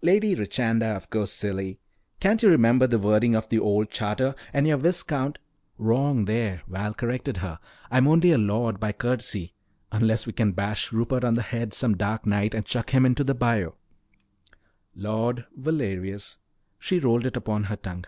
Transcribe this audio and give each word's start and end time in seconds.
"Lady 0.00 0.34
Richanda, 0.34 0.96
of 0.96 1.10
course, 1.10 1.30
silly. 1.30 1.78
Can't 2.18 2.42
you 2.42 2.48
remember 2.48 2.86
the 2.86 2.98
wording 2.98 3.34
of 3.34 3.50
the 3.50 3.58
old 3.58 3.90
charter? 3.90 4.34
And 4.54 4.66
you're 4.66 4.78
Viscount" 4.78 5.36
"Wrong 5.76 6.24
there," 6.24 6.62
Val 6.66 6.94
corrected 6.94 7.36
her. 7.36 7.58
"I'm 7.90 8.08
only 8.08 8.32
a 8.32 8.38
lord, 8.38 8.80
by 8.80 8.92
courtesy, 8.92 9.52
unless 9.92 10.26
we 10.26 10.32
can 10.32 10.52
bash 10.52 10.92
Rupert 10.94 11.24
on 11.24 11.34
the 11.34 11.42
head 11.42 11.74
some 11.74 11.94
dark 11.94 12.24
night 12.24 12.54
and 12.54 12.64
chuck 12.64 12.88
him 12.88 13.04
into 13.04 13.22
the 13.22 13.34
bayou." 13.34 13.72
"Lord 14.94 15.44
Valerius." 15.54 16.38
She 16.78 16.98
rolled 16.98 17.26
it 17.26 17.36
upon 17.36 17.64
her 17.64 17.76
tongue. 17.76 18.06